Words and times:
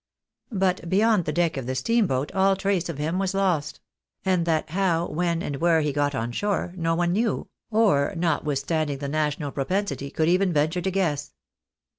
But 0.51 0.89
beyond 0.89 1.25
the 1.25 1.31
deck 1.31 1.57
of 1.57 1.67
the 1.67 1.75
steam 1.75 2.07
boat 2.07 2.31
all 2.31 2.55
trace 2.55 2.89
of 2.89 2.97
him 2.97 3.19
was 3.19 3.35
lost; 3.35 3.79
and 4.25 4.47
that 4.47 4.71
how, 4.71 5.05
when, 5.07 5.43
and 5.43 5.57
where 5.57 5.81
he 5.81 5.93
got 5.93 6.15
on 6.15 6.31
shore, 6.31 6.73
no 6.75 6.95
one 6.95 7.11
knew, 7.11 7.47
or, 7.69 8.15
notwithstanding 8.17 8.97
the 8.97 9.07
national 9.07 9.51
pro 9.51 9.65
pensity, 9.65 10.09
could 10.11 10.27
even 10.27 10.51
venture 10.53 10.81
to 10.81 10.89
guess. 10.89 11.33